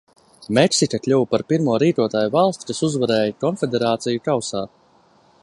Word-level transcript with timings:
Meksika 0.57 0.99
kļuva 1.07 1.27
par 1.33 1.43
pirmo 1.53 1.75
rīkotājvalsti, 1.83 2.69
kas 2.71 2.81
uzvarēja 2.89 3.37
Konfederāciju 3.45 4.25
kausā. 4.31 4.65